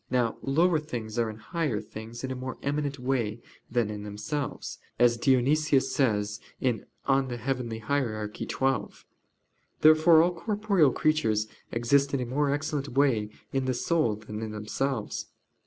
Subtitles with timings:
[0.09, 4.79] Now lower things are in higher things in a more eminent way than in themselves,
[4.97, 7.29] as Dionysius says (Coel.
[7.29, 8.31] Hier.
[8.35, 8.49] xii).
[9.81, 14.49] Therefore all corporeal creatures exist in a more excellent way in the soul than in
[14.53, 15.27] themselves.